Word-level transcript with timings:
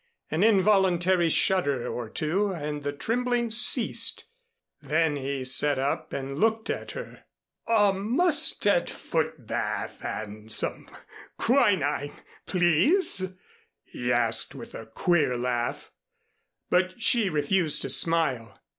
An 0.31 0.41
involuntary 0.43 1.29
shudder 1.29 1.85
or 1.87 2.09
two 2.09 2.47
and 2.51 2.81
the 2.81 2.91
trembling 2.91 3.51
ceased. 3.51 4.25
Then 4.81 5.15
he 5.15 5.43
sat 5.43 5.77
up 5.77 6.11
and 6.11 6.39
looked 6.39 6.71
at 6.71 6.93
her. 6.93 7.25
"A 7.67 7.93
mustard 7.93 8.89
foot 8.89 9.45
bath 9.45 10.03
and 10.03 10.51
some 10.51 10.89
quinine, 11.37 12.13
please," 12.47 13.25
he 13.83 14.11
asked 14.11 14.55
with 14.55 14.73
a 14.73 14.87
queer 14.87 15.37
laugh. 15.37 15.91
But 16.71 16.99
she 16.99 17.29
refused 17.29 17.83
to 17.83 17.91
smile. 17.91 18.59